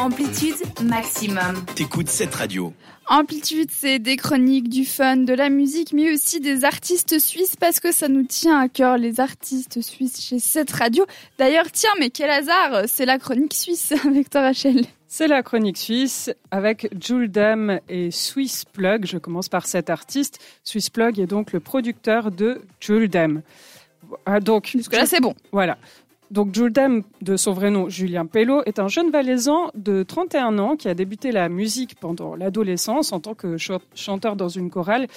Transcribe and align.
Amplitude 0.00 0.56
maximum. 0.82 1.62
T'écoutes 1.74 2.08
cette 2.08 2.34
radio. 2.34 2.72
Amplitude, 3.06 3.68
c'est 3.70 3.98
des 3.98 4.16
chroniques, 4.16 4.70
du 4.70 4.86
fun, 4.86 5.18
de 5.18 5.34
la 5.34 5.50
musique, 5.50 5.92
mais 5.92 6.10
aussi 6.10 6.40
des 6.40 6.64
artistes 6.64 7.18
suisses 7.18 7.54
parce 7.54 7.80
que 7.80 7.92
ça 7.92 8.08
nous 8.08 8.22
tient 8.22 8.58
à 8.58 8.70
cœur, 8.70 8.96
les 8.96 9.20
artistes 9.20 9.82
suisses 9.82 10.22
chez 10.22 10.38
cette 10.38 10.70
radio. 10.70 11.04
D'ailleurs, 11.38 11.70
tiens, 11.70 11.90
mais 11.98 12.08
quel 12.08 12.30
hasard, 12.30 12.84
c'est 12.86 13.04
la 13.04 13.18
chronique 13.18 13.52
suisse 13.52 13.92
avec 14.06 14.30
toi, 14.30 14.40
Rachel. 14.40 14.86
C'est 15.06 15.28
la 15.28 15.42
chronique 15.42 15.76
suisse 15.76 16.30
avec 16.50 16.88
Jules 16.98 17.30
Dam 17.30 17.78
et 17.90 18.10
Swiss 18.10 18.64
Plug. 18.64 19.04
Je 19.04 19.18
commence 19.18 19.50
par 19.50 19.66
cet 19.66 19.90
artiste. 19.90 20.38
Swiss 20.64 20.88
Plug 20.88 21.20
est 21.20 21.26
donc 21.26 21.52
le 21.52 21.60
producteur 21.60 22.30
de 22.30 22.62
Jules 22.80 23.10
Dam. 23.10 23.42
Ah, 24.24 24.40
donc, 24.40 24.68
Jusque 24.68 24.94
là, 24.94 25.04
c'est 25.04 25.20
bon. 25.20 25.34
Voilà. 25.52 25.76
Donc 26.30 26.54
Jules 26.54 26.72
Dem, 26.72 27.02
de 27.22 27.36
son 27.36 27.52
vrai 27.52 27.70
nom 27.70 27.88
Julien 27.88 28.26
Pello, 28.26 28.62
est 28.64 28.78
un 28.78 28.86
jeune 28.86 29.10
valaisan 29.10 29.70
de 29.74 30.04
31 30.04 30.58
ans 30.58 30.76
qui 30.76 30.88
a 30.88 30.94
débuté 30.94 31.32
la 31.32 31.48
musique 31.48 31.96
pendant 31.96 32.36
l'adolescence 32.36 33.12
en 33.12 33.18
tant 33.18 33.34
que 33.34 33.56
chanteur 33.94 34.36
dans 34.36 34.48
une 34.48 34.70
chorale. 34.70 35.08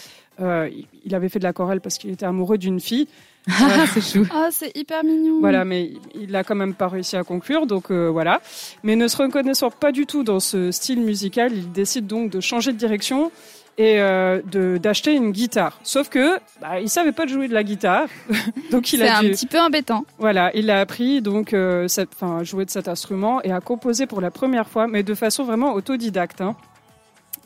Euh, 0.42 0.70
il 1.06 1.14
avait 1.14 1.30
fait 1.30 1.38
de 1.38 1.44
la 1.44 1.54
chorale 1.54 1.82
parce 1.82 2.00
qu'il 2.00 2.10
était 2.10 2.26
amoureux 2.26 2.58
d'une 2.58 2.80
fille. 2.80 3.08
Ah, 3.50 3.86
c'est 3.94 4.02
chou. 4.02 4.26
Ah, 4.32 4.48
c'est 4.52 4.76
hyper 4.76 5.04
mignon. 5.04 5.42
Voilà, 5.42 5.66
mais 5.66 5.92
il 6.16 6.32
n'a 6.32 6.46
quand 6.46 6.56
même 6.56 6.74
pas 6.74 6.88
réussi 6.88 7.18
à 7.18 7.26
conclure, 7.26 7.68
donc 7.68 7.92
euh, 7.92 8.08
voilà. 8.08 8.42
Mais 8.84 8.96
ne 8.96 9.10
se 9.10 9.18
reconnaissant 9.18 9.70
pas 9.70 9.92
du 9.92 10.06
tout 10.06 10.24
dans 10.24 10.40
ce 10.40 10.72
style 10.72 11.02
musical, 11.02 11.52
il 11.54 11.70
décide 11.74 12.08
donc 12.08 12.32
de 12.32 12.40
changer 12.40 12.72
de 12.72 12.78
direction 12.78 13.32
et 13.78 14.00
euh, 14.00 14.42
d'acheter 14.78 15.14
une 15.14 15.32
guitare. 15.32 15.80
Sauf 15.84 16.10
que 16.10 16.38
bah, 16.62 16.80
il 16.80 16.90
savait 16.90 17.12
pas 17.12 17.26
jouer 17.26 17.48
de 17.48 17.54
la 17.54 17.64
guitare, 17.64 18.08
donc 18.72 18.94
il 18.94 19.02
a 19.04 19.18
un 19.18 19.22
petit 19.22 19.48
peu 19.48 19.60
embêtant. 19.60 20.06
Voilà, 20.20 20.52
il 20.54 20.70
a 20.70 20.80
appris 20.80 21.22
donc 21.22 21.54
euh, 21.54 21.88
enfin 22.14 22.44
jouer 22.44 22.66
de 22.66 22.70
cet 22.70 22.88
instrument 22.88 23.42
et 23.42 23.52
a 23.52 23.62
composé 23.62 24.06
pour 24.06 24.22
la 24.22 24.32
première 24.32 24.68
fois, 24.68 24.88
mais 24.88 25.04
de 25.04 25.16
façon 25.16 25.44
vraiment 25.44 25.74
autodidacte. 25.74 26.42
Hein. 26.42 26.56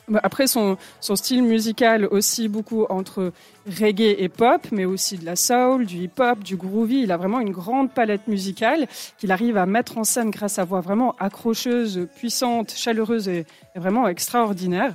Bah, 0.08 0.20
après 0.22 0.46
son 0.46 0.78
son 1.00 1.16
style 1.16 1.42
musical 1.42 2.06
aussi 2.06 2.48
beaucoup 2.48 2.84
entre 2.88 3.32
reggae 3.66 4.14
et 4.18 4.28
pop, 4.28 4.66
mais 4.72 4.84
aussi 4.84 5.18
de 5.18 5.24
la 5.24 5.36
soul, 5.36 5.86
du 5.86 5.96
hip-hop, 6.04 6.42
du 6.42 6.56
groovy. 6.56 7.02
Il 7.02 7.12
a 7.12 7.16
vraiment 7.16 7.40
une 7.40 7.52
grande 7.52 7.92
palette 7.92 8.26
musicale 8.26 8.86
qu'il 9.18 9.32
arrive 9.32 9.56
à 9.56 9.66
mettre 9.66 9.98
en 9.98 10.04
scène 10.04 10.30
grâce 10.30 10.58
à 10.58 10.64
voix 10.64 10.80
vraiment 10.80 11.14
accrocheuse, 11.18 12.08
puissante, 12.16 12.72
chaleureuse 12.74 13.28
et 13.28 13.46
vraiment 13.74 14.08
extraordinaire. 14.08 14.94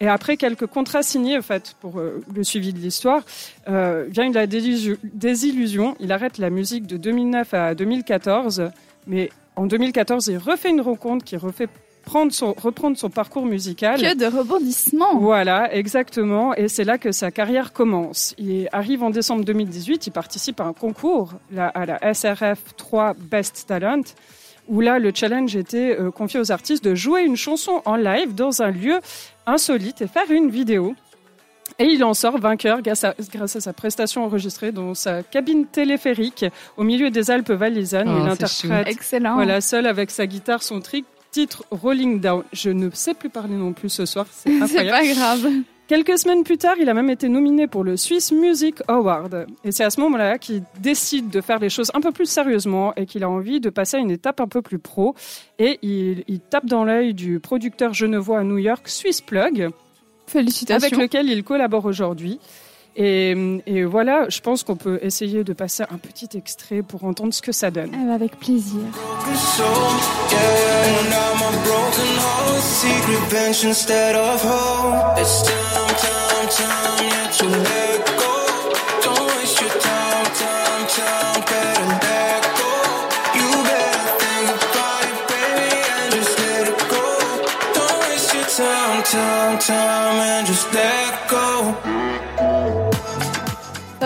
Et 0.00 0.06
après 0.06 0.36
quelques 0.36 0.66
contrats 0.66 1.02
signés, 1.02 1.36
en 1.38 1.42
fait, 1.42 1.74
pour 1.80 1.98
euh, 1.98 2.22
le 2.32 2.44
suivi 2.44 2.72
de 2.72 2.78
l'histoire, 2.78 3.22
euh, 3.68 4.06
vient 4.08 4.30
la 4.30 4.46
désillusion. 4.46 5.96
Il 5.98 6.12
arrête 6.12 6.38
la 6.38 6.50
musique 6.50 6.86
de 6.86 6.96
2009 6.96 7.54
à 7.54 7.74
2014, 7.74 8.70
mais 9.06 9.30
en 9.56 9.66
2014, 9.66 10.28
il 10.28 10.38
refait 10.38 10.70
une 10.70 10.80
rencontre 10.80 11.24
qui 11.24 11.36
refait 11.36 11.68
prendre 12.04 12.32
son, 12.32 12.54
reprendre 12.54 12.96
son 12.96 13.10
parcours 13.10 13.44
musical. 13.44 14.00
Que 14.00 14.16
de 14.16 14.26
rebondissements 14.26 15.18
Voilà, 15.18 15.74
exactement. 15.74 16.54
Et 16.54 16.68
c'est 16.68 16.84
là 16.84 16.96
que 16.96 17.12
sa 17.12 17.30
carrière 17.30 17.72
commence. 17.72 18.34
Il 18.38 18.68
arrive 18.72 19.02
en 19.02 19.10
décembre 19.10 19.44
2018, 19.44 20.06
il 20.06 20.10
participe 20.10 20.60
à 20.60 20.64
un 20.64 20.72
concours 20.72 21.34
à 21.56 21.86
la 21.86 22.14
SRF 22.14 22.60
3 22.76 23.14
Best 23.18 23.66
Talent 23.66 24.02
où 24.68 24.80
là, 24.80 24.98
le 24.98 25.12
challenge 25.14 25.56
était 25.56 25.96
euh, 25.98 26.10
confié 26.10 26.38
aux 26.40 26.52
artistes 26.52 26.84
de 26.84 26.94
jouer 26.94 27.22
une 27.22 27.36
chanson 27.36 27.82
en 27.84 27.96
live 27.96 28.34
dans 28.34 28.62
un 28.62 28.70
lieu 28.70 29.00
insolite 29.46 30.02
et 30.02 30.06
faire 30.06 30.30
une 30.30 30.50
vidéo. 30.50 30.94
Et 31.78 31.84
il 31.84 32.02
en 32.02 32.14
sort 32.14 32.38
vainqueur 32.38 32.82
grâce 32.82 33.04
à, 33.04 33.14
grâce 33.32 33.56
à 33.56 33.60
sa 33.60 33.72
prestation 33.72 34.24
enregistrée 34.24 34.72
dans 34.72 34.94
sa 34.94 35.22
cabine 35.22 35.66
téléphérique 35.66 36.44
au 36.76 36.82
milieu 36.82 37.10
des 37.10 37.30
Alpes 37.30 37.50
valaisannes. 37.50 38.08
il 38.08 38.28
oh, 38.28 38.32
interprète, 38.32 38.88
Excellent. 38.88 39.34
voilà, 39.34 39.60
seul 39.60 39.86
avec 39.86 40.10
sa 40.10 40.26
guitare, 40.26 40.62
son 40.62 40.80
titre 41.30 41.64
Rolling 41.70 42.20
Down. 42.20 42.42
Je 42.52 42.70
ne 42.70 42.90
sais 42.90 43.14
plus 43.14 43.28
parler 43.28 43.54
non 43.54 43.72
plus 43.72 43.90
ce 43.90 44.06
soir, 44.06 44.26
c'est 44.30 44.58
pas 44.58 45.06
grave. 45.06 45.48
Quelques 45.88 46.18
semaines 46.18 46.44
plus 46.44 46.58
tard, 46.58 46.74
il 46.78 46.90
a 46.90 46.92
même 46.92 47.08
été 47.08 47.30
nominé 47.30 47.66
pour 47.66 47.82
le 47.82 47.96
Swiss 47.96 48.30
Music 48.30 48.82
Award. 48.88 49.46
Et 49.64 49.72
c'est 49.72 49.84
à 49.84 49.88
ce 49.88 49.98
moment-là 50.00 50.36
qu'il 50.36 50.62
décide 50.80 51.30
de 51.30 51.40
faire 51.40 51.58
les 51.58 51.70
choses 51.70 51.90
un 51.94 52.02
peu 52.02 52.12
plus 52.12 52.26
sérieusement 52.26 52.94
et 52.96 53.06
qu'il 53.06 53.24
a 53.24 53.30
envie 53.30 53.58
de 53.58 53.70
passer 53.70 53.96
à 53.96 54.00
une 54.00 54.10
étape 54.10 54.38
un 54.42 54.48
peu 54.48 54.60
plus 54.60 54.78
pro. 54.78 55.14
Et 55.58 55.78
il, 55.80 56.24
il 56.28 56.40
tape 56.40 56.66
dans 56.66 56.84
l'œil 56.84 57.14
du 57.14 57.40
producteur 57.40 57.94
genevois 57.94 58.40
à 58.40 58.44
New 58.44 58.58
York, 58.58 58.86
Swiss 58.86 59.22
Plug. 59.22 59.70
Félicitations. 60.26 60.86
Avec 60.88 61.00
lequel 61.00 61.30
il 61.30 61.42
collabore 61.42 61.86
aujourd'hui. 61.86 62.38
Et, 63.00 63.62
et, 63.66 63.84
voilà, 63.84 64.28
je 64.28 64.40
pense 64.40 64.64
qu'on 64.64 64.74
peut 64.74 64.98
essayer 65.02 65.44
de 65.44 65.52
passer 65.52 65.84
un 65.88 65.98
petit 65.98 66.36
extrait 66.36 66.82
pour 66.82 67.04
entendre 67.04 67.32
ce 67.32 67.40
que 67.40 67.52
ça 67.52 67.70
donne. 67.70 67.92
Ah, 67.94 68.14
avec 68.14 68.36
plaisir. 68.38 68.80
time, 89.10 89.58
time, 89.58 90.20
and 90.20 90.46
just 90.46 90.70
let 90.74 91.28
go. 91.30 92.27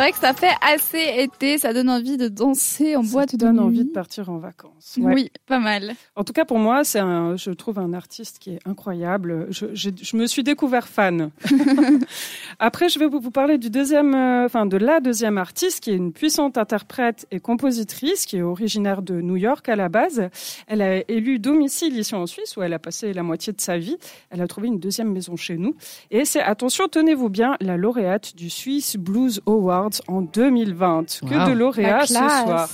C'est 0.02 0.10
vrai 0.10 0.18
que 0.18 0.26
ça 0.26 0.34
fait 0.34 0.56
assez 0.60 1.22
été, 1.22 1.58
ça 1.58 1.72
donne 1.72 1.88
envie 1.88 2.16
de 2.16 2.26
danser 2.26 2.96
en 2.96 3.04
boîte 3.04 3.34
de 3.34 3.36
donne 3.36 3.60
envie 3.60 3.84
de 3.84 3.92
partir 3.92 4.30
en 4.30 4.38
vacances. 4.38 4.98
Oui, 4.98 5.30
pas 5.46 5.60
mal. 5.60 5.92
En 6.16 6.24
tout 6.24 6.32
cas, 6.32 6.44
pour 6.44 6.58
moi, 6.58 6.82
c'est 6.82 6.98
un, 6.98 7.36
je 7.36 7.52
trouve 7.52 7.78
un 7.78 7.92
artiste 7.92 8.40
qui 8.40 8.50
est 8.50 8.58
incroyable. 8.66 9.46
Je, 9.50 9.66
je, 9.74 9.90
je 10.02 10.16
me 10.16 10.26
suis 10.26 10.42
découvert 10.42 10.88
fan. 10.88 11.30
Après, 12.58 12.88
je 12.88 12.98
vais 12.98 13.06
vous 13.06 13.30
parler 13.30 13.58
du 13.58 13.70
deuxième, 13.70 14.12
euh, 14.16 14.46
enfin 14.46 14.66
de 14.66 14.76
la 14.76 14.98
deuxième 14.98 15.38
artiste 15.38 15.78
qui 15.78 15.92
est 15.92 15.96
une 15.96 16.12
puissante 16.12 16.58
interprète 16.58 17.28
et 17.30 17.38
compositrice 17.38 18.26
qui 18.26 18.38
est 18.38 18.42
originaire 18.42 19.02
de 19.02 19.20
New 19.20 19.36
York 19.36 19.68
à 19.68 19.76
la 19.76 19.88
base. 19.88 20.30
Elle 20.66 20.82
a 20.82 21.08
élu 21.08 21.38
domicile 21.38 21.96
ici 21.96 22.16
en 22.16 22.26
Suisse 22.26 22.56
où 22.56 22.62
elle 22.62 22.72
a 22.72 22.80
passé 22.80 23.12
la 23.12 23.22
moitié 23.22 23.52
de 23.52 23.60
sa 23.60 23.78
vie. 23.78 23.98
Elle 24.30 24.42
a 24.42 24.48
trouvé 24.48 24.66
une 24.66 24.80
deuxième 24.80 25.12
maison 25.12 25.36
chez 25.36 25.58
nous. 25.58 25.76
Et 26.10 26.24
c'est, 26.24 26.42
attention, 26.42 26.88
tenez-vous 26.88 27.28
bien, 27.28 27.56
la 27.60 27.76
lauréate 27.76 28.34
du 28.34 28.50
Swiss 28.50 28.96
Blues 28.96 29.40
Award 29.46 29.91
en 30.08 30.22
2020. 30.22 31.20
Que 31.20 31.50
de 31.50 31.52
lauréats 31.52 32.06
ce 32.06 32.14
soir. 32.14 32.68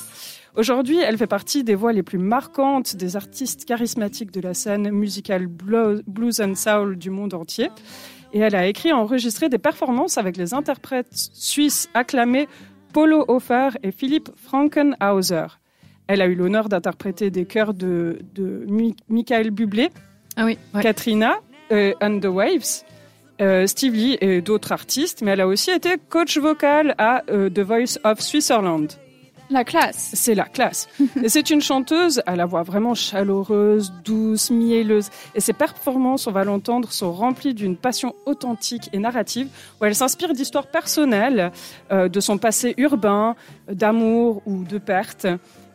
Aujourd'hui, 0.57 0.99
elle 0.99 1.17
fait 1.17 1.29
partie 1.29 1.63
des 1.63 1.75
voix 1.75 1.93
les 1.93 2.03
plus 2.03 2.19
marquantes 2.19 2.97
des 2.97 3.17
artistes 3.17 3.65
charismatiques 3.65 4.33
de 4.33 4.41
la 4.41 4.55
scène 4.55 4.91
musicale 4.91 5.47
blues 5.47 6.41
and 6.41 6.55
soul 6.55 6.97
du 6.97 7.11
monde 7.11 7.35
entier. 7.35 7.71
Et 8.33 8.41
elle 8.41 8.55
a 8.55 8.67
écrit 8.67 8.91
et 8.91 8.93
enregistré 8.93 9.49
des 9.49 9.59
performances 9.59 10.19
avec 10.19 10.37
les 10.37 10.55
interprètes 10.55 11.13
suisses 11.13 11.89
acclamés 11.95 12.49
Polo 12.93 13.25
Hofer 13.29 13.71
et 13.83 13.93
Philippe 13.93 14.31
Frankenhauser. 14.37 15.47
Elle 16.09 16.23
a 16.23 16.27
eu 16.27 16.35
l'honneur 16.35 16.69
d'interpréter 16.69 17.31
des 17.31 17.45
chœurs 17.45 17.75
de, 17.75 18.19
de 18.35 18.67
Michael 19.09 19.51
Bublé, 19.51 19.91
ah 20.37 20.45
oui, 20.45 20.59
Katrina 20.81 21.37
euh, 21.71 21.93
and 22.01 22.21
the 22.21 22.27
Waves, 22.27 22.85
euh, 23.41 23.67
Steve 23.67 23.95
Lee 23.95 24.19
et 24.21 24.41
d'autres 24.41 24.73
artistes, 24.73 25.23
mais 25.23 25.33
elle 25.33 25.41
a 25.41 25.47
aussi 25.47 25.71
été 25.71 25.97
coach 26.09 26.39
vocal 26.39 26.95
à 26.99 27.23
euh, 27.31 27.49
The 27.51 27.61
Voice 27.61 27.99
of 28.05 28.21
Switzerland. 28.21 28.89
La 29.51 29.65
classe. 29.65 30.11
C'est 30.13 30.35
la 30.35 30.45
classe. 30.45 30.89
et 31.23 31.29
c'est 31.31 31.49
une 31.49 31.63
chanteuse 31.63 32.23
à 32.27 32.37
la 32.37 32.45
voix 32.45 32.63
vraiment 32.63 32.95
chaleureuse, 32.95 33.93
douce, 34.05 34.51
mielleuse. 34.51 35.09
Et 35.35 35.41
ses 35.41 35.55
performances, 35.55 36.27
on 36.27 36.33
va 36.33 36.45
l'entendre, 36.45 36.93
sont 36.93 37.13
remplies 37.13 37.55
d'une 37.55 37.77
passion 37.77 38.15
authentique 38.27 38.91
et 38.93 38.99
narrative, 38.99 39.49
où 39.81 39.87
elle 39.87 39.95
s'inspire 39.95 40.35
d'histoires 40.35 40.67
personnelles, 40.67 41.51
euh, 41.91 42.09
de 42.09 42.21
son 42.21 42.37
passé 42.37 42.75
urbain, 42.77 43.37
d'amour 43.71 44.43
ou 44.45 44.65
de 44.65 44.77
perte. 44.77 45.27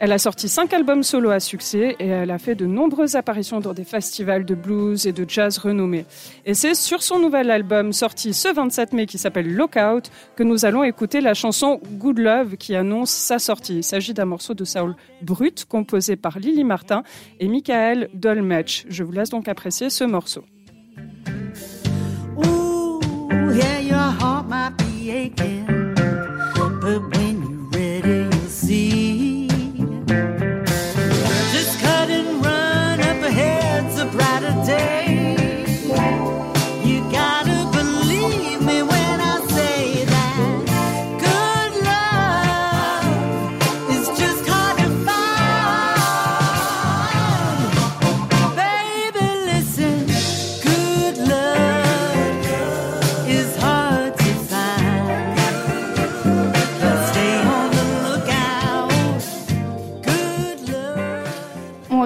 Elle 0.03 0.11
a 0.11 0.17
sorti 0.17 0.49
cinq 0.49 0.73
albums 0.73 1.01
solo 1.01 1.29
à 1.29 1.39
succès 1.39 1.95
et 1.97 2.07
elle 2.07 2.31
a 2.31 2.37
fait 2.37 2.55
de 2.55 2.65
nombreuses 2.65 3.15
apparitions 3.15 3.61
dans 3.61 3.73
des 3.73 3.85
festivals 3.85 4.43
de 4.43 4.53
blues 4.53 5.07
et 5.07 5.13
de 5.13 5.23
jazz 5.25 5.57
renommés. 5.57 6.05
Et 6.45 6.53
c'est 6.53 6.73
sur 6.73 7.01
son 7.01 7.19
nouvel 7.19 7.49
album 7.49 7.93
sorti 7.93 8.33
ce 8.33 8.53
27 8.53 8.91
mai 8.91 9.05
qui 9.05 9.17
s'appelle 9.17 9.55
Lookout 9.55 10.11
que 10.35 10.43
nous 10.43 10.65
allons 10.65 10.83
écouter 10.83 11.21
la 11.21 11.33
chanson 11.33 11.79
Good 11.89 12.19
Love 12.19 12.57
qui 12.57 12.75
annonce 12.75 13.11
sa 13.11 13.39
sortie. 13.39 13.77
Il 13.77 13.83
s'agit 13.85 14.13
d'un 14.13 14.25
morceau 14.25 14.53
de 14.53 14.65
soul 14.65 14.93
brut 15.21 15.63
composé 15.63 16.17
par 16.17 16.37
Lily 16.37 16.65
Martin 16.65 17.03
et 17.39 17.47
Michael 17.47 18.09
Dolmetsch. 18.13 18.83
Je 18.89 19.05
vous 19.05 19.13
laisse 19.13 19.29
donc 19.29 19.47
apprécier 19.47 19.89
ce 19.89 20.03
morceau. 20.03 20.43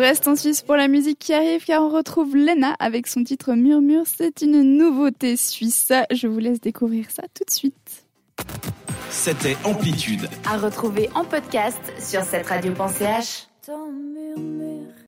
Reste 0.08 0.28
en 0.30 0.38
Suisse 0.38 0.62
pour 0.62 0.78
la 0.78 0.88
musique 0.88 1.20
qui 1.20 1.34
arrive 1.34 1.66
car 1.66 1.84
on 1.84 1.90
retrouve 1.90 2.34
Lena 2.34 2.78
avec 2.80 3.08
son 3.08 3.26
titre 3.26 3.54
Murmure. 3.56 4.06
C'est 4.06 4.42
une 4.42 4.78
nouveauté 4.78 5.36
suisse. 5.36 5.92
Je 6.12 6.28
vous 6.28 6.40
laisse 6.40 6.62
découvrir 6.62 7.12
ça 7.12 7.24
tout 7.34 7.44
de 7.44 7.52
suite. 7.52 8.06
C'était 9.10 9.58
Amplitude. 9.66 10.30
À 10.50 10.58
retrouver 10.58 11.10
en 11.14 11.26
podcast 11.26 11.82
sur 12.00 12.24
cette 12.24 12.48
radio.ch. 12.48 13.48